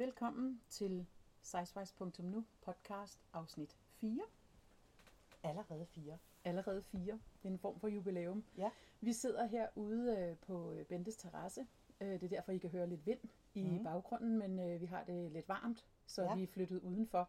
[0.00, 1.06] Velkommen til
[1.42, 4.20] sizewise.nu podcast afsnit 4.
[5.42, 6.18] Allerede fire.
[6.44, 7.12] Allerede 4.
[7.42, 8.44] Det er en form for jubilæum.
[8.56, 8.70] Ja.
[9.00, 11.66] Vi sidder herude øh, på øh, Bentes terrasse.
[12.00, 13.18] Øh, Det er derfor, I kan høre lidt vind
[13.54, 13.84] i Mhm.
[13.84, 16.34] baggrunden, men vi har det lidt varmt, så Ja.
[16.34, 17.28] vi er flyttet udenfor.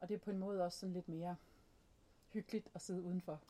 [0.00, 1.36] Og det er på en måde også sådan lidt mere
[2.32, 3.40] hyggeligt at sidde udenfor.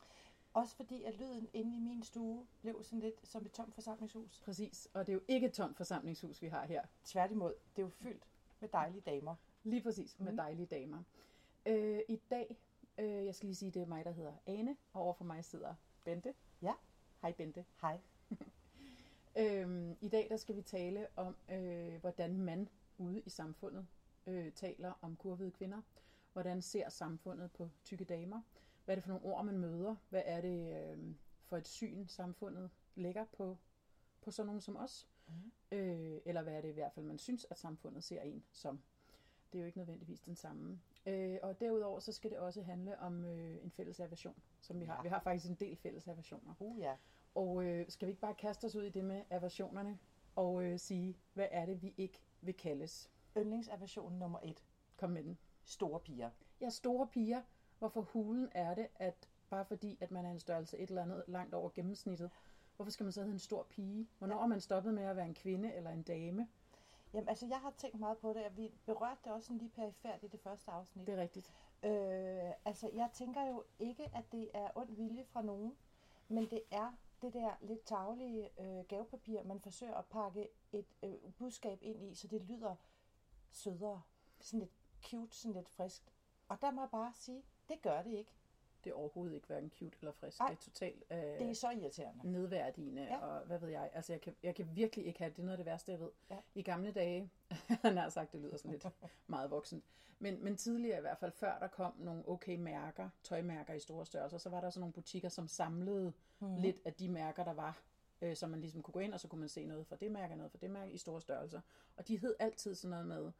[0.55, 4.41] Også fordi, at lyden inde i min stue blev sådan lidt som et tomt forsamlingshus.
[4.45, 4.89] Præcis.
[4.95, 6.85] Og det er jo ikke et tomt forsamlingshus, vi har her.
[7.05, 8.25] Tværtimod, det er jo fyldt
[8.61, 9.35] med dejlige damer.
[9.64, 10.36] Lige præcis, med Mhm.
[10.36, 11.03] dejlige damer.
[11.66, 12.57] Øh, I dag,
[12.99, 15.75] øh, jeg skal lige sige, det er mig, der hedder Ane, og overfor mig sidder
[16.04, 16.35] Bente.
[16.63, 16.72] Ja.
[17.22, 17.64] Hej Bente.
[17.80, 18.00] Hej.
[19.39, 22.68] Øhm, I dag der skal vi tale om, øh, hvordan man
[22.99, 23.86] ude i samfundet
[24.26, 25.82] øh, taler om kurvede kvinder.
[26.32, 28.43] Hvordan ser samfundet på tykke damer?
[28.85, 29.96] Hvad er det for nogle ord, man møder?
[30.08, 33.58] Hvad er det øh, for et syn, samfundet lægger på,
[34.28, 35.09] på sådan nogen som os?
[35.28, 35.53] Mhm.
[35.73, 38.80] Øh, eller hvad er det i hvert fald, man synes, at samfundet ser en som?
[39.52, 40.80] Det er jo ikke nødvendigvis den samme.
[41.06, 44.84] Øh, og derudover så skal det også handle om øh, en fælles aversion, som vi
[44.84, 44.97] har.
[44.97, 45.02] Ja.
[45.02, 46.55] Vi har faktisk en del fælles aversioner.
[46.61, 46.97] Uh ja.
[47.34, 49.98] Og øh, skal vi ikke bare kaste os ud i det med aversionerne
[50.36, 53.11] og øh, sige, hvad er det, vi ikke vil kaldes?
[53.36, 54.64] Yndlingsaversion nummer et.
[54.97, 55.39] Kom med den.
[55.64, 56.30] Store piger.
[56.61, 57.42] Er store piger.
[57.78, 61.24] Hvorfor hulen er det, at bare fordi, at man er en størrelse et eller andet
[61.28, 62.30] langt over gennemsnittet,
[62.78, 64.08] hvorfor skal man så hedde en stor pige?
[64.18, 64.42] Hvornår Ja.
[64.42, 66.48] er man stoppet med at være en kvinde eller en dame?
[67.12, 69.70] Jamen altså, jeg har tænkt meget på det, og vi berørte det også sådan lige
[69.70, 71.06] perifært i det første afsnit.
[71.06, 71.52] Det er rigtigt.
[71.82, 75.76] Øh, altså, jeg tænker jo ikke, at det er ond vilje fra nogen,
[76.28, 81.32] men det er det der lidt taglige øh, gavepapir, man forsøger at pakke et øh,
[81.38, 82.74] budskab ind i, så det lyder
[83.50, 84.02] sødere,
[84.40, 84.72] sådan lidt
[85.04, 86.12] cute, sådan lidt friskt.
[86.48, 88.32] Og der må jeg bare sige, det gør det ikke.
[88.84, 90.40] Det er overhovedet ikke hverken cute eller frisk.
[90.40, 90.46] Ej.
[90.48, 92.32] Det er totalt øh, Det er så irriterende.
[92.32, 93.18] nedværdigende, ja.
[93.18, 93.90] Og hvad ved jeg.
[93.92, 95.36] Altså, jeg kan, jeg kan virkelig ikke have det.
[95.36, 96.10] Det er noget af det værste, jeg ved.
[96.30, 96.36] Ja.
[96.54, 97.30] I gamle dage,
[97.84, 98.86] han har sagt, det lyder sådan lidt
[99.26, 99.84] meget voksent,
[100.18, 104.06] men, men tidligere i hvert fald, før der kom nogle okay mærker, tøjmærker i store
[104.06, 106.56] størrelser, så var der sådan nogle butikker, som samlede mm.
[106.56, 107.83] lidt af de mærker, der var,
[108.22, 110.12] øh, så man ligesom kunne gå ind, og så kunne man se noget fra det
[110.12, 111.61] mærke, noget fra det mærke i store størrelser.
[111.96, 113.33] Og de hed altid sådan noget med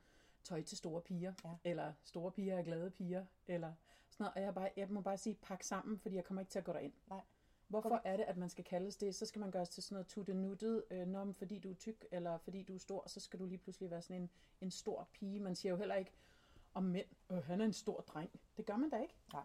[0.44, 1.50] tøj til store piger, Ja.
[1.65, 3.72] eller store piger er glade piger, eller
[4.19, 4.34] sådan noget.
[4.37, 6.65] Og jeg, bare, jeg må bare sige, pak sammen, fordi jeg kommer ikke til at
[6.65, 6.93] gå derind.
[7.09, 7.21] Nej.
[7.69, 9.15] Hvorfor er det, at man skal kaldes det?
[9.15, 12.39] Så skal man gøres til sådan noget tuttenuttet, øh, når fordi du er tyk, eller
[12.39, 14.31] fordi du er stor, så skal du lige pludselig være sådan en,
[14.61, 15.41] en stor pige.
[15.41, 16.12] Man siger jo heller ikke
[16.75, 18.31] om mænd, øh, han er en stor dreng.
[18.57, 19.15] Det gør man da ikke.
[19.33, 19.43] Nej.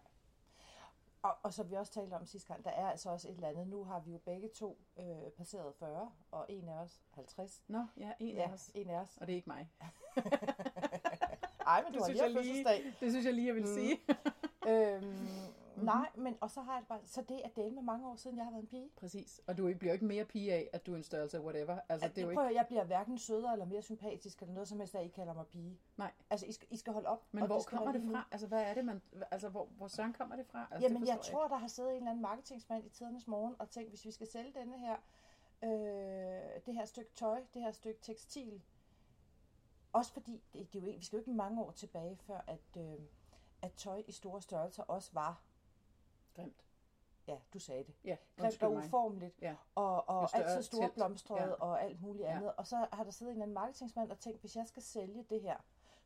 [1.22, 3.48] Og, og som vi også talte om sidste gang, der er altså også et eller
[3.48, 3.66] andet.
[3.68, 7.62] Nu har vi jo begge to øh, passeret 40, og en af os 50.
[7.68, 8.70] Nå, ja, en Ja, af os.
[8.74, 9.16] en af os.
[9.16, 9.70] Og det er ikke mig.
[11.66, 12.92] Ej, men du Det har lige, fødselsdag.
[13.00, 13.74] det synes jeg lige, jeg vil Mm.
[13.74, 14.00] sige.
[14.68, 18.08] Øhm, nej, men og så har jeg det bare, så det er delt med mange
[18.08, 18.90] år siden, jeg har været en pige.
[18.96, 19.40] Præcis.
[19.46, 21.78] Og du bliver jo ikke mere pige af, at du er en størrelse whatever.
[21.88, 22.50] Altså, det er jo Prøv, ikke...
[22.50, 25.34] at- jeg bliver hverken sødere eller mere sympatisk, eller noget som helst, at I kalder
[25.34, 25.78] mig pige.
[25.96, 26.12] Nej.
[26.30, 27.24] Altså, I skal, I skal holde op.
[27.32, 28.28] Men hvor skal kommer det fra?
[28.32, 29.02] Altså, hvad er det, man...
[29.30, 30.68] Altså, hvor, hvor søren kommer det fra?
[30.70, 33.26] Altså, det Jamen, jeg forstår tror, der har siddet en eller anden marketingsmand i tidernes
[33.28, 34.96] morgen og tænkt, hvis vi skal sælge denne her,
[35.64, 38.62] øh, det her stykke tøj, det her stykke tekstil,
[39.92, 42.40] også fordi, det, det er jo ikke, vi skal jo ikke mange år tilbage, før
[42.46, 42.98] at, øh,
[43.64, 45.42] at tøj i store størrelser også var,
[46.34, 46.64] Grimt.
[47.26, 49.54] ja, du sagde det, Ja, grimt og uformeligt, Ja.
[49.74, 51.52] og, og større altid store blomstrede Ja.
[51.54, 52.36] og alt muligt Ja.
[52.36, 52.52] andet.
[52.54, 55.24] Og så har der siddet en eller anden marketingsmand og tænkt, hvis jeg skal sælge
[55.30, 55.56] det her,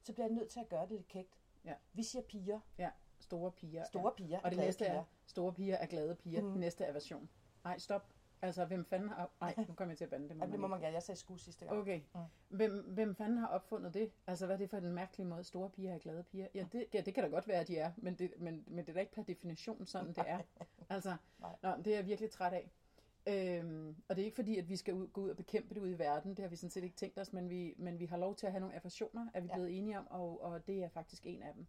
[0.02, 1.38] så bliver jeg nødt til at gøre det lidt kægt.
[1.64, 1.74] Ja.
[1.92, 2.60] Vi siger piger.
[2.78, 3.84] Ja, store piger.
[3.84, 4.10] Store ja.
[4.24, 5.04] piger Og det næste er, piger.
[5.26, 6.42] store piger er glade piger.
[6.42, 6.50] Mm.
[6.50, 7.28] Det næste er version.
[7.64, 8.08] Nej, stop.
[8.42, 9.30] Altså, hvem fanden har...
[9.40, 10.28] Nej, nu kommer jeg til at bande.
[10.28, 10.94] Det må, Ja, det må man gerne.
[10.94, 11.78] Jeg sagde sku sidste gang.
[11.78, 12.00] Okay.
[12.14, 12.20] Mm.
[12.48, 14.10] Hvem, hvem fanden har opfundet det?
[14.26, 15.44] Altså, hvad er det for en mærkelig måde?
[15.44, 16.46] Store piger er glade piger.
[16.54, 18.78] Ja, det, ja, det kan da godt være, at de er, men det, men, men
[18.78, 20.40] det er da ikke per definition sådan, det er.
[20.90, 21.56] Altså, Nej.
[21.62, 22.70] nå, det er jeg virkelig træt af.
[23.26, 25.80] Øhm, og det er ikke fordi, at vi skal ud, gå ud og bekæmpe det
[25.80, 26.30] ude i verden.
[26.30, 28.46] Det har vi sådan set ikke tænkt os, men vi, men vi har lov til
[28.46, 29.54] at have nogle aversioner, er vi Ja.
[29.54, 31.66] blevet enige om, og, og det er faktisk en af dem.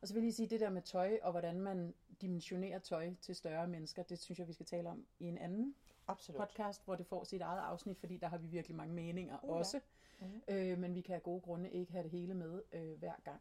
[0.00, 3.14] Og så vil jeg lige sige, det der med tøj, og hvordan man dimensionerer tøj
[3.20, 5.74] til større mennesker, det synes jeg, vi skal tale om i en anden
[6.08, 6.40] Absolut.
[6.40, 9.48] podcast, hvor det får sit eget afsnit, fordi der har vi virkelig mange meninger Uh,
[9.48, 9.54] ja.
[9.54, 9.80] også.
[10.20, 10.42] Mhm.
[10.48, 13.40] Øh, men vi kan af gode grunde ikke have det hele med øh, hver gang.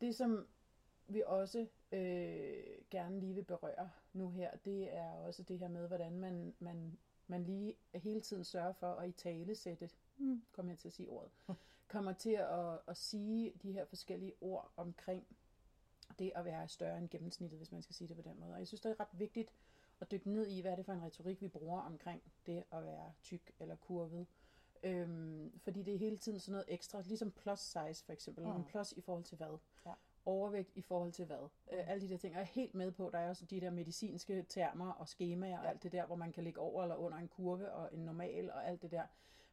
[0.00, 0.46] Det, som
[1.08, 5.86] vi også øh, gerne lige vil berøre nu her, det er også det her med,
[5.86, 10.72] hvordan man, man, man lige hele tiden sørger for at i tale sætte, hmm, kommer
[10.72, 11.30] jeg til at sige ordet,
[11.88, 15.26] kommer til at, at sige de her forskellige ord omkring
[16.18, 18.52] det at være større end gennemsnittet, hvis man skal sige det på den måde.
[18.52, 19.50] Og jeg synes, det er ret vigtigt
[20.00, 22.84] at dykke ned i, hvad er det for en retorik, vi bruger omkring det at
[22.84, 24.26] være tyk eller kurvet.
[24.82, 28.44] Øhm, fordi det er hele tiden sådan noget ekstra, ligesom plus size for eksempel.
[28.44, 28.50] Mm.
[28.52, 28.64] Mm.
[28.64, 29.58] Plus i forhold til hvad?
[29.86, 29.92] Ja.
[30.24, 31.48] Overvægt i forhold til hvad?
[31.72, 31.76] Mm.
[31.78, 32.32] Øh, alle de der ting.
[32.34, 35.58] Og jeg er helt med på, der er også de der medicinske termer og skemaer
[35.58, 35.70] og Ja.
[35.70, 38.50] alt det der, hvor man kan ligge over eller under en kurve og en normal
[38.50, 39.02] og alt det der.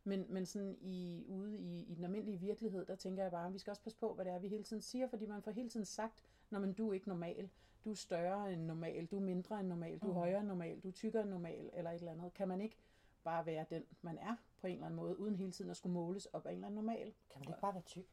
[0.04, 3.54] Men, men sådan i, ude i, i den almindelige virkelighed, der tænker jeg bare, at
[3.54, 5.52] vi skal også passe på, hvad det er, vi hele tiden siger, fordi man får
[5.52, 7.50] hele tiden sagt, når man du er ikke normal,
[7.86, 10.16] du er større end normal, du er mindre end normal, du er Mm.
[10.18, 12.34] højere end normal, du er tykkere end normal, eller et eller andet.
[12.34, 12.78] Kan man ikke
[13.24, 15.94] bare være den, man er på en eller anden måde, uden hele tiden at skulle
[15.94, 17.14] måles op af en eller anden normal?
[17.30, 18.06] Kan man ikke bare være tyk?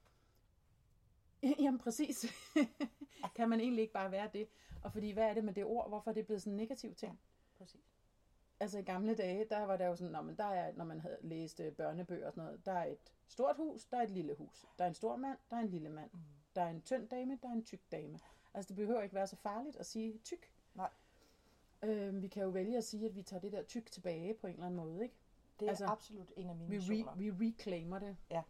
[1.63, 2.27] Jamen præcis.
[3.37, 4.49] kan man egentlig ikke bare være det?
[4.85, 5.89] Og fordi, hvad er det med det ord?
[5.89, 7.21] Hvorfor er det blevet sådan en negativ ting?
[7.59, 7.81] Præcis.
[8.61, 11.01] Altså i gamle dage, der var der jo sådan, når man, der er, når man
[11.01, 14.11] havde læst øh, børnebøger og sådan noget, der er et stort hus, der er et
[14.11, 14.67] lille hus.
[14.79, 16.11] Der er en stor mand, der er en lille mand.
[16.13, 16.19] Mm.
[16.55, 18.19] Der er en tynd dame, der er en tyk dame.
[18.55, 20.53] Altså det behøver ikke være så farligt at sige tyk.
[20.75, 20.91] Nej.
[21.83, 24.47] Øh, vi kan jo vælge at sige, at vi tager det der tyk tilbage på
[24.47, 25.15] en eller anden måde, ikke?
[25.61, 28.17] Det er Altså, absolut en af mine Vi, re, vi reclaimer det.
[28.31, 28.43] Ja.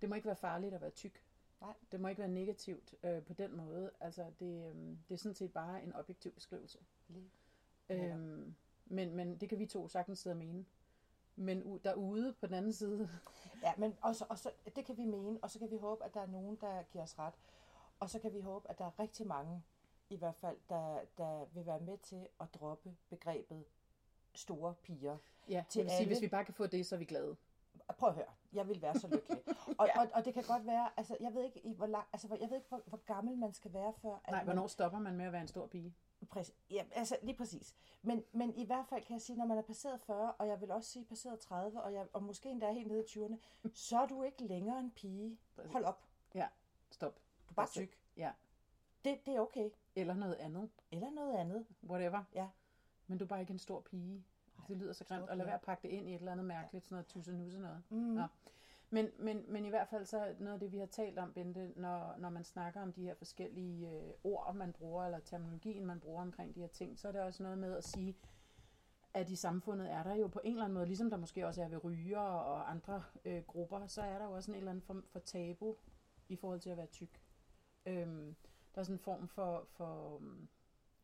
[0.00, 1.24] Det må ikke være farligt at være tyk.
[1.60, 1.74] Nej.
[1.92, 3.90] Det må ikke være negativt øh, på den måde.
[4.00, 4.74] Altså, det, øh,
[5.08, 6.78] det er sådan set bare en objektiv beskrivelse.
[7.08, 7.30] Lige.
[7.88, 8.18] Netop.
[8.18, 8.54] Øhm,
[8.86, 10.64] men, men det kan vi to sagtens sidde og mene.
[11.36, 13.08] Men u- derude på den anden side,
[13.62, 16.20] Ja, men også, også, det kan vi mene, og så kan vi håbe, at der
[16.20, 17.34] er nogen, der giver os ret.
[18.00, 19.62] Og så kan vi håbe, at der er rigtig mange,
[20.10, 23.64] i hvert fald, der, der vil være med til at droppe begrebet
[24.34, 25.16] store piger.
[25.48, 26.06] ja, Til sige, alle.
[26.06, 27.36] hvis vi bare kan få det, så er vi glade.
[27.98, 29.42] Prøv at høre, jeg vil være så lykkelig.
[29.78, 30.00] Og, ja.
[30.00, 32.50] og, og det kan godt være, altså jeg ved ikke, i hvor lang, altså, jeg
[32.50, 34.14] ved ikke, hvor, hvor gammel man skal være før.
[34.14, 35.94] At Nej, man, hvornår stopper man med at være en stor pige?
[36.28, 36.54] Præcis.
[36.70, 37.74] Ja, altså lige præcis.
[38.02, 40.60] Men, men i hvert fald kan jeg sige, når man er passeret 40, og jeg
[40.60, 43.36] vil også sige passeret 30, og, jeg, og måske endda helt nede i 20'erne,
[43.74, 45.38] så er du ikke længere en pige.
[45.56, 45.72] Præcis.
[45.72, 46.04] Hold op,
[46.90, 47.20] Stop.
[47.50, 47.98] Du er bare tyk.
[48.16, 48.30] Ja.
[49.04, 49.70] Det, det er okay.
[49.96, 50.70] Eller noget andet.
[50.90, 51.66] Eller noget andet.
[51.82, 52.24] Whatever.
[52.34, 52.48] Ja.
[53.06, 54.24] Men du er bare ikke en stor pige.
[54.68, 55.28] Det lyder så grimt.
[55.28, 57.32] Og lad være at pakke det ind i et eller andet mærkeligt, sådan noget tusse
[57.32, 57.82] noget.
[57.90, 57.96] Mm.
[57.96, 58.26] Nå.
[58.90, 61.72] Men, men, men i hvert fald så noget af det, vi har talt om, Bente,
[61.76, 66.00] når, når man snakker om de her forskellige øh, ord, man bruger, eller terminologien, man
[66.00, 68.16] bruger omkring de her ting, så er det også noget med at sige,
[69.14, 71.62] at i samfundet er der jo på en eller anden måde, ligesom der måske også
[71.62, 74.82] er ved ryger og andre øh, grupper, så er der jo også en eller anden
[74.82, 75.76] form for tabu
[76.28, 77.20] i forhold til at være tyk.
[77.86, 78.36] Øhm,
[78.74, 80.48] der er sådan en form for, for, um,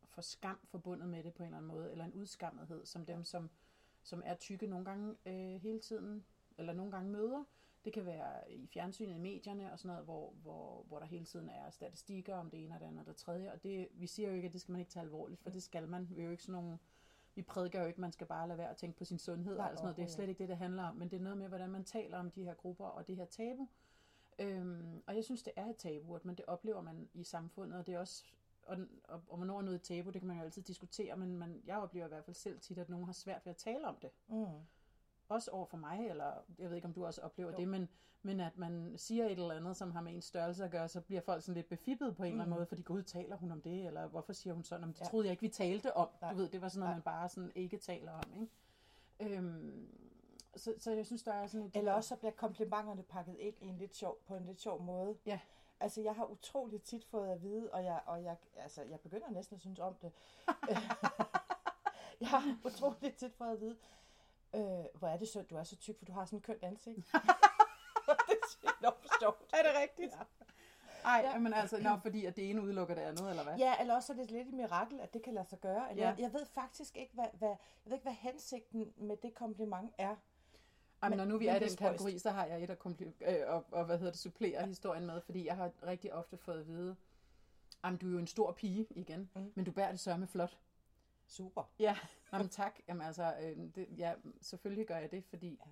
[0.05, 3.23] for skam forbundet med det på en eller anden måde, eller en udskammethed, som dem,
[3.23, 3.49] som,
[4.03, 6.25] som er tykke nogle gange øh, hele tiden,
[6.57, 7.43] eller nogle gange møder.
[7.85, 11.25] Det kan være i fjernsynet, i medierne og sådan noget, hvor, hvor, hvor der hele
[11.25, 13.51] tiden er statistikker om det ene og det andet og det tredje.
[13.51, 15.63] Og det, vi siger jo ikke, at det skal man ikke tage alvorligt, for det
[15.63, 16.09] skal man.
[16.09, 16.77] Vi er jo ikke sådan nogle,
[17.35, 19.57] vi prædiker jo ikke, at man skal bare lade være at tænke på sin sundhed
[19.57, 19.97] Nej, og sådan noget.
[19.97, 20.95] Det er slet ikke det, det handler om.
[20.95, 23.25] Men det er noget med, hvordan man taler om de her grupper og det her
[23.25, 23.67] tabu.
[24.39, 27.87] Øhm, og jeg synes, det er et tabu, men det oplever man i samfundet, og
[27.87, 28.23] det er også,
[28.63, 31.37] og, og, og hvornår er noget et tabu, det kan man jo altid diskutere, men
[31.37, 33.87] man, jeg oplever i hvert fald selv tit, at nogen har svært ved at tale
[33.87, 34.09] om det.
[34.27, 34.45] Mm.
[35.29, 37.57] Også over for mig, eller jeg ved ikke, om du også oplever Jo.
[37.57, 37.89] det, men,
[38.21, 41.01] men at man siger et eller andet, som har med en størrelse at gøre, så
[41.01, 42.57] bliver folk sådan lidt befippet på en eller anden Mm.
[42.57, 45.05] måde, fordi gud, taler hun om det, eller hvorfor siger hun sådan, om det Ja.
[45.05, 46.09] troede jeg ikke, vi talte om.
[46.21, 46.31] Nej.
[46.31, 46.95] Du ved, det var sådan noget, Nej.
[46.95, 48.51] man bare sådan ikke taler om, ikke?
[49.37, 49.87] Øhm,
[50.57, 51.75] så, så jeg synes, der er sådan et...
[51.75, 54.81] Eller også så bliver komplimenterne pakket ind i en lidt sjov, på en lidt sjov
[54.81, 55.17] måde.
[55.25, 55.39] Ja.
[55.79, 59.29] Altså, jeg har utroligt tit fået at vide, og jeg, og jeg, altså, jeg begynder
[59.29, 60.11] næsten at synes om det.
[62.21, 63.77] jeg har utroligt tit fået at vide,
[64.55, 66.63] øh, hvor er det synd, du er så tyk, for du har sådan en kønt
[66.63, 66.97] ansigt.
[67.07, 69.53] det er enormt sjovt.
[69.53, 70.13] Er det rigtigt?
[70.13, 70.23] Ja.
[71.05, 71.39] Ej, ja.
[71.39, 73.57] men altså, nå, fordi at det ene udelukker det andet, eller hvad?
[73.57, 75.89] Ja, eller også er det lidt et mirakel, at det kan lade sig gøre.
[75.91, 76.09] Eller, Ja.
[76.09, 79.93] jeg, jeg ved faktisk ikke, hvad, hvad, jeg ved ikke, hvad hensigten med det kompliment
[79.97, 80.15] er.
[81.01, 83.47] Men når nu vi er i den kategori, så har jeg et at kompli- øh,
[83.53, 86.67] og, og, hvad hedder det, supplere historien med, fordi jeg har rigtig ofte fået at
[86.67, 86.95] vide,
[87.83, 89.41] Jamen, du er jo en stor pige igen, Mm.
[89.41, 89.51] mm.
[89.55, 90.57] men du bærer det sørme flot.
[91.27, 91.63] Super.
[91.79, 91.97] Ja,
[92.33, 92.79] Jamen, tak.
[92.87, 95.69] Jamen, altså, øh, det, ja, selvfølgelig gør jeg det, fordi Ja.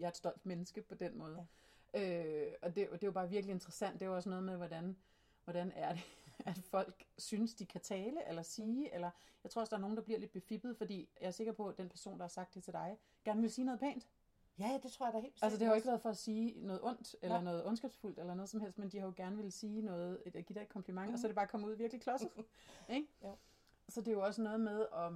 [0.00, 1.46] jeg er et stolt menneske på den måde.
[1.94, 2.24] Ja.
[2.46, 3.94] Øh, og det, og det er jo bare virkelig interessant.
[3.94, 4.96] Det er jo også noget med, hvordan,
[5.44, 6.02] hvordan er det,
[6.46, 9.10] at folk synes, de kan tale eller sige, eller
[9.44, 11.68] jeg tror også, der er nogen, der bliver lidt befippet, fordi jeg er sikker på,
[11.68, 14.08] at den person, der har sagt det til dig, gerne vil sige noget pænt.
[14.58, 16.54] Ja, det tror jeg da helt Altså, det har jo ikke været for at sige
[16.66, 17.44] noget ondt, eller Nej.
[17.44, 20.36] noget ondskabsfuldt, eller noget som helst, men de har jo gerne vil sige noget, et,
[20.36, 21.12] at give dig et kompliment, mm.
[21.12, 21.30] og så er Mhm.
[21.30, 22.30] det bare kommet ud virkelig klodset.
[22.88, 23.08] ikke?
[23.24, 23.36] Jo.
[23.88, 25.12] Så det er jo også noget med at...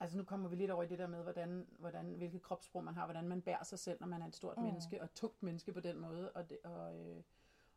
[0.00, 2.94] Altså nu kommer vi lidt over i det der med, hvordan, hvordan, hvilket kropssprog man
[2.94, 4.62] har, hvordan man bærer sig selv, når man er et stort mm.
[4.64, 6.32] menneske, og et tungt menneske på den måde.
[6.32, 7.22] Og det, og, øh,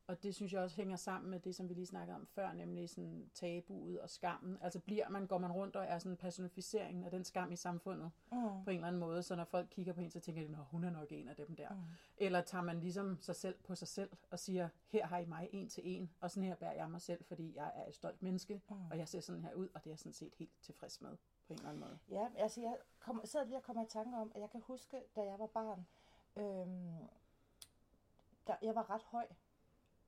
[0.10, 2.54] og det synes jeg også hænger sammen med det, som vi lige snakkede om før,
[2.54, 4.58] nemlig sådan tabuet og skammen.
[4.62, 7.56] Altså bliver man, går man rundt og er sådan en personificering af den skam i
[7.56, 8.38] samfundet Mm.
[8.64, 10.58] på en eller anden måde, så når folk kigger på en, så tænker de, at
[10.72, 11.70] hun er nok en af dem der.
[11.74, 11.82] Mm.
[12.18, 15.50] Eller tager man ligesom sig selv på sig selv og siger, her har I mig
[15.52, 18.22] en til en, og sådan her bærer jeg mig selv, fordi jeg er et stolt
[18.22, 18.76] menneske, Mm.
[18.92, 21.18] og jeg ser sådan her ud, og det er jeg sådan set helt tilfreds med
[21.48, 22.00] på en eller anden måde.
[22.12, 25.02] Ja, altså jeg kom, sidder lige og kommer i tanke om, at jeg kan huske,
[25.16, 25.88] da jeg var barn,
[26.38, 27.08] øhm,
[28.48, 29.26] der, jeg var ret høj.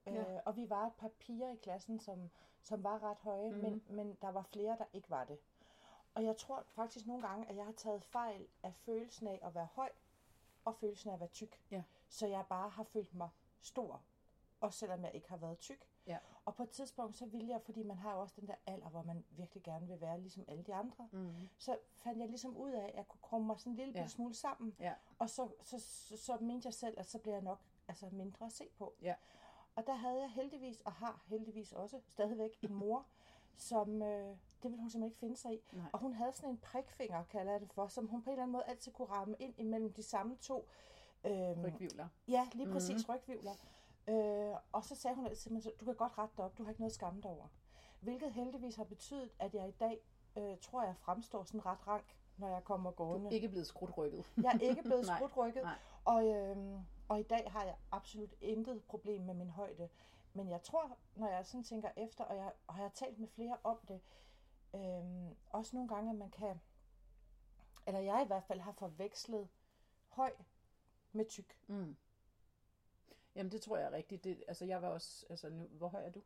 [0.06, 0.12] Ja.
[0.36, 2.30] Øh, og vi var et par piger i klassen, som,
[2.64, 3.60] som var ret høje, Mhm.
[3.62, 5.40] men, men der var flere, der ikke var det.
[6.14, 9.56] Og jeg tror faktisk nogle gange, at jeg har taget fejl af følelsen af at
[9.56, 9.90] være høj,
[10.66, 11.60] og følelsen af at være tyk.
[11.72, 11.84] Ja.
[12.10, 13.30] Så jeg bare har følt mig
[13.62, 14.02] stor,
[14.62, 15.88] også selvom jeg ikke har været tyk.
[16.08, 16.18] Ja.
[16.46, 18.90] Og på et tidspunkt, så ville jeg, fordi man har jo også den der alder,
[18.90, 21.50] hvor man virkelig gerne vil være ligesom alle de andre, Mm.
[21.58, 24.08] så fandt jeg ligesom ud af, at jeg kunne krumme mig sådan en lille ja.
[24.08, 24.76] smule sammen.
[24.80, 24.94] Ja.
[25.20, 28.46] Og så, så, så, så mente jeg selv, at så bliver jeg nok altså, mindre
[28.46, 28.94] at se på.
[29.02, 29.16] Ja.
[29.76, 33.06] Og der havde jeg heldigvis, og har heldigvis også stadigvæk en mor,
[33.58, 34.28] som øh,
[34.64, 35.60] det ville hun simpelthen ikke finde sig i.
[35.72, 35.86] Nej.
[35.94, 38.44] Og hun havde sådan en prikfinger, kalder jeg det for, som hun på en eller
[38.44, 40.68] anden måde altid kunne ramme ind imellem de samme to.
[41.26, 42.08] Øh, Rygvivler.
[42.28, 42.98] Ja, lige præcis Mhm.
[42.98, 43.16] mm-hmm.
[43.16, 43.54] rygvivler.
[44.08, 46.64] Øh, og så sagde hun altid til mig, du kan godt rette dig op, du
[46.64, 47.48] har ikke noget at skamme dig over.
[48.00, 50.00] Hvilket heldigvis har betydet, at jeg i dag,
[50.38, 53.28] øh, tror jeg, fremstår sådan ret rank, når jeg kommer Du gående.
[53.28, 54.32] er ikke blevet skrudt rykket.
[54.44, 55.76] Jeg er ikke blevet Nej, skrutrykket, nej.
[56.06, 56.58] og, øh,
[57.12, 59.90] og i dag har jeg absolut intet problem med min højde.
[60.34, 63.28] Men jeg tror, når jeg sådan tænker efter, og jeg, og jeg har talt med
[63.28, 64.02] flere om det,
[64.76, 66.62] øhm, også nogle gange, at man kan,
[67.88, 69.50] eller jeg i hvert fald har forvekslet
[70.08, 70.34] høj
[71.12, 71.58] med tyk.
[71.68, 71.96] Mm.
[73.36, 74.24] Jamen, det tror jeg er rigtigt.
[74.24, 75.26] Det, altså, jeg var også...
[75.30, 76.22] Altså, nu, hvor høj er du?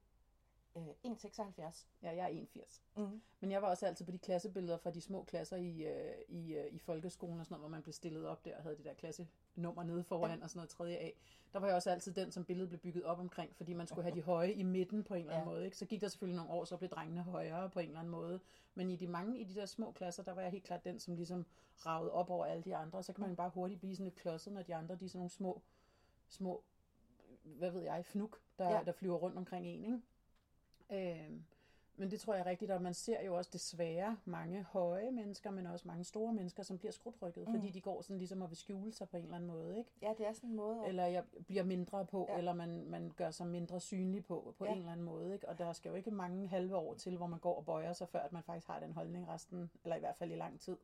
[0.77, 1.85] Øh, 1,76.
[2.01, 2.81] Ja, jeg er 81.
[2.97, 3.21] Mm.
[3.39, 6.53] Men jeg var også altid på de klassebilleder fra de små klasser i, øh, i,
[6.53, 8.85] øh, i folkeskolen og sådan noget, hvor man blev stillet op der og havde det
[8.85, 10.43] der klassenummer nede foran ja.
[10.43, 11.09] og sådan noget tredje A.
[11.53, 14.03] Der var jeg også altid den, som billedet blev bygget op omkring, fordi man skulle
[14.03, 15.53] have de høje i midten på en eller anden Ja.
[15.53, 15.65] måde.
[15.65, 15.77] Ikke?
[15.77, 18.39] Så gik der selvfølgelig nogle år, så blev drengene højere på en eller anden måde.
[18.75, 20.99] Men i de mange i de der små klasser, der var jeg helt klart den,
[20.99, 21.45] som ligesom
[21.85, 22.97] ragede op over alle de andre.
[22.97, 25.09] Og så kan man bare hurtigt blive sådan lidt klodset, når de andre de er
[25.09, 25.61] sådan nogle små,
[26.27, 26.63] små
[27.43, 28.69] hvad ved jeg, fnuk, der.
[28.69, 28.83] Ja.
[28.85, 29.83] der flyver rundt omkring en.
[29.85, 30.01] Ikke?
[30.91, 31.43] Øhm,
[31.97, 35.51] men det tror jeg er rigtigt, og man ser jo også desværre mange høje mennesker,
[35.51, 37.53] men også mange store mennesker, som bliver skrutrykket, mm.
[37.53, 39.89] fordi de går sådan ligesom og vil skjule sig på en eller anden måde, ikke?
[40.01, 40.81] Ja, det er sådan en måde.
[40.81, 40.87] At...
[40.89, 42.37] Eller jeg bliver mindre på, ja.
[42.37, 44.71] Eller man, man gør sig mindre synlig på, på ja.
[44.71, 45.49] En eller anden måde, ikke?
[45.49, 48.09] Og der skal jo ikke mange halve år til, hvor man går og bøjer sig,
[48.09, 50.77] før at man faktisk har den holdning resten, eller i hvert fald i lang tid,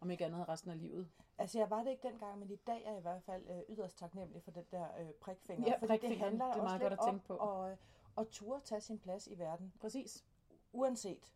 [0.00, 1.08] om ikke andet resten af livet.
[1.38, 3.76] Altså, jeg var det ikke dengang, men i dag er jeg i hvert fald øh,
[3.76, 5.68] yderst taknemmelig for den der øh, prikfinger.
[5.68, 7.36] Ja, fordi det handler det er også meget lidt godt at tænke på.
[7.36, 7.78] om at,
[8.18, 10.24] at turde tage sin plads i verden, Præcis.
[10.72, 11.32] uanset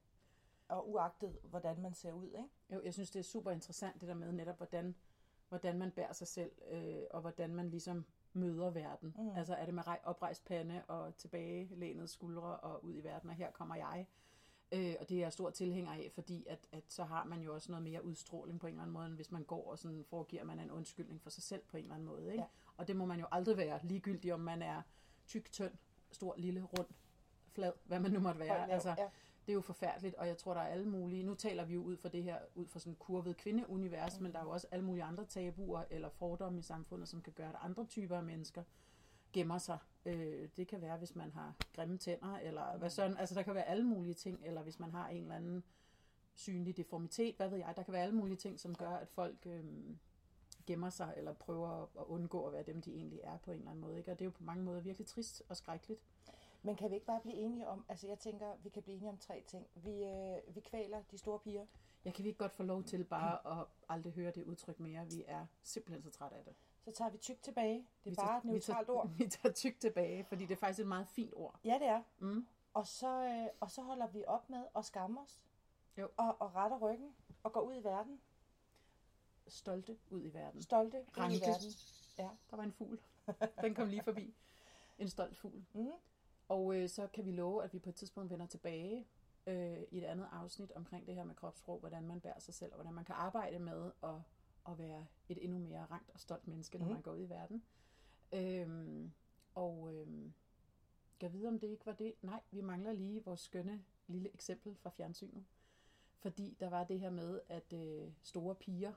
[0.68, 2.48] og uagtet, hvordan man ser ud, ikke?
[2.70, 4.94] Jo, jeg synes, det er super interessant det der med netop, hvordan,
[5.48, 9.14] hvordan man bærer sig selv, øh, og hvordan man ligesom møder verden.
[9.18, 9.30] Mm.
[9.36, 13.36] Altså er det med rej- oprejst pande og tilbagelænede skuldre og ud i verden, og
[13.36, 14.06] her kommer jeg.
[14.72, 17.54] Øh, og det er jeg stor tilhænger af, fordi at, at så har man jo
[17.54, 20.04] også noget mere udstråling på en eller anden måde, end hvis man går og sådan
[20.04, 22.26] foregiver man en undskyldning for sig selv på en eller anden måde.
[22.32, 22.42] Ikke?
[22.42, 22.46] Ja.
[22.76, 24.82] Og det må man jo aldrig være, ligegyldigt om man er
[25.26, 25.72] tyk, tynd,
[26.10, 26.86] stor, lille, rund,
[27.52, 28.48] flad, hvad man nu måtte være.
[28.48, 29.08] Høj, lav, altså, ja.
[29.46, 31.82] det er jo forfærdeligt, og jeg tror, der er alle mulige, nu taler vi jo
[31.82, 34.22] ud fra det her, ud fra sådan en kurvet kvindeunivers, mm.
[34.22, 37.32] men der er jo også alle mulige andre tabuer eller fordomme i samfundet, som kan
[37.32, 38.62] gøre, at andre typer af mennesker
[39.32, 39.78] gemmer sig.
[40.04, 43.54] Øh, det kan være, hvis man har grimme tænder, eller hvad sådan, altså der kan
[43.54, 45.64] være alle mulige ting, eller hvis man har en eller anden
[46.34, 49.46] synlig deformitet, hvad ved jeg, der kan være alle mulige ting, som gør, at folk
[49.46, 49.64] øh,
[50.68, 53.70] gemmer sig, eller prøver at undgå at være dem, de egentlig er på en eller
[53.70, 53.98] anden måde.
[53.98, 54.10] Ikke?
[54.10, 56.00] Og det er jo på mange måder virkelig trist og skrækkeligt.
[56.62, 59.10] Men kan vi ikke bare blive enige om, altså jeg tænker, vi kan blive enige
[59.10, 59.66] om tre ting.
[59.74, 61.66] Vi, øh, vi kvæler de store piger.
[62.04, 65.06] Jeg kan vi ikke godt få lov til bare at aldrig høre det udtryk mere.
[65.06, 66.54] Vi er simpelthen så trætte af det.
[66.84, 67.86] Så tager vi tyk tilbage.
[68.04, 69.08] Det er vi bare et vi neutralt tager, ord.
[69.18, 71.60] Vi tager tyk tilbage, fordi det er faktisk et meget fint ord.
[71.64, 72.02] Ja, det er.
[72.18, 72.46] Mm.
[72.74, 75.44] Og så, øh, og så holder vi op med at skamme os.
[75.98, 76.08] Jo.
[76.16, 77.14] Og, og retter ryggen.
[77.42, 78.20] Og går ud i verden.
[79.48, 80.62] Stolte ud i verden.
[80.62, 81.40] Stolte ud i Ranke.
[81.46, 81.70] verden.
[82.18, 82.28] Ja.
[82.50, 83.00] Der var en fugl.
[83.62, 84.34] Den kom lige forbi.
[84.98, 85.64] En stolt fugl.
[85.72, 85.90] Mm.
[86.48, 89.06] Og øh, så kan vi love, at vi på et tidspunkt vender tilbage
[89.46, 92.72] øh, i et andet afsnit omkring det her med kropssprog, hvordan man bærer sig selv,
[92.72, 94.14] og hvordan man kan arbejde med at,
[94.68, 96.92] at være et endnu mere rangt og stolt menneske, når Mhm.
[96.94, 97.62] man går ud i verden.
[98.32, 99.12] Øhm,
[99.54, 100.32] og øhm,
[101.22, 102.14] jeg vide, om det ikke var det.
[102.22, 105.44] Nej, vi mangler lige vores skønne lille eksempel fra fjernsynet.
[106.18, 108.92] Fordi der var det her med, at øh, store piger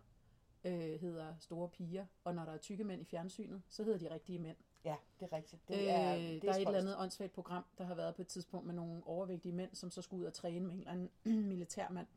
[0.63, 4.13] øh, hedder store piger, og når der er tykke mænd i fjernsynet, så hedder de
[4.13, 4.57] rigtige mænd.
[4.85, 5.67] Ja, det er rigtigt.
[5.67, 8.15] Det er, øh, det er der er et eller andet åndssvagt program, der har været
[8.15, 10.79] på et tidspunkt med nogle overvægtige mænd, som så skulle ud og træne med en
[10.79, 11.11] eller anden
[11.51, 12.07] militærmand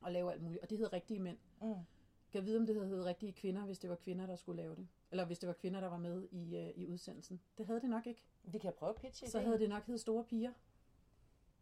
[0.00, 0.62] og lave alt muligt.
[0.62, 1.38] Og det hed rigtige mænd.
[1.62, 1.74] Mm.
[2.32, 4.62] Kan jeg vide, om det havde heddet rigtige kvinder, hvis det var kvinder, der skulle
[4.62, 4.88] lave det?
[5.10, 7.40] Eller hvis det var kvinder, der var med i, øh, i udsendelsen?
[7.58, 8.22] Det havde det nok ikke.
[8.42, 9.46] Vi kan prøve at pitche Så ideen.
[9.48, 10.52] havde det nok heddet store piger.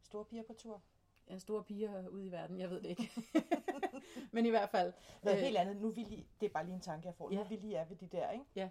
[0.02, 0.82] Store piger på tur.
[1.30, 2.60] Ja, store piger ude i verden.
[2.60, 3.10] Jeg ved det ikke.
[4.32, 4.92] Men i hvert fald.
[5.22, 5.76] Noget øh, helt andet.
[5.76, 7.30] Nu vi lige, det er bare lige en tanke, jeg får.
[7.30, 7.40] Nu Ja.
[7.44, 8.44] er vi lige er ved de der, ikke?
[8.56, 8.68] Ja.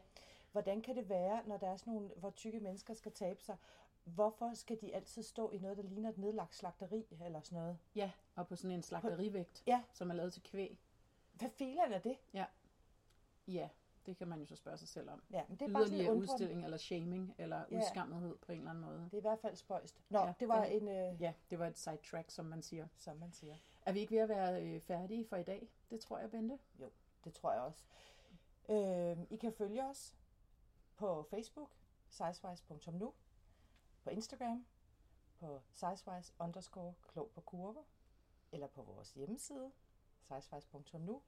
[0.51, 3.55] Hvordan kan det være, når der er sådan nogle, hvor tykke mennesker skal tabe sig?
[4.03, 7.77] Hvorfor skal de altid stå i noget, der ligner et nedlagt slagteri eller sådan noget?
[7.95, 9.81] Ja, og på sådan en slagterivægt, Ja.
[9.93, 10.79] som er lavet til kvæg.
[11.33, 12.17] Hvad filen er det?
[12.33, 13.69] Ja,
[14.05, 15.23] det kan man jo så spørge sig selv om.
[15.31, 17.77] Ja, men det er bare sådan udstilling, eller shaming, eller Ja.
[17.77, 18.99] udskammethed på en eller anden måde.
[19.05, 20.01] Det er i hvert fald spøjst.
[20.09, 22.87] Nå, Ja, det var det- en, øh, Ja, det var et sidetrack, som man siger.
[22.97, 23.55] som man siger.
[23.85, 25.69] Er vi ikke ved at være øh, færdige for i dag?
[25.89, 26.59] Det tror jeg, Bente.
[27.23, 27.83] Det tror jeg også.
[28.69, 30.15] Øh, I kan følge os
[30.95, 31.71] på Facebook,
[32.09, 33.13] sizewise.nu,
[34.03, 34.65] på Instagram,
[35.39, 37.83] på sizewise underscore klog på kurver,
[38.51, 39.71] eller på vores hjemmeside,
[40.27, 41.21] sizewise.nu.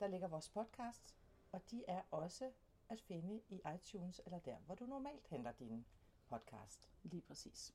[0.00, 1.16] Der ligger vores podcasts,
[1.56, 2.52] og de er også
[2.88, 5.86] at finde i iTunes, eller der, hvor du normalt henter din
[6.26, 6.88] podcast.
[7.02, 7.74] Lige præcis.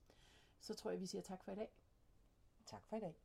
[0.59, 1.69] Så tror jeg, vi siger tak for i dag.
[2.65, 3.15] Tak for i dag.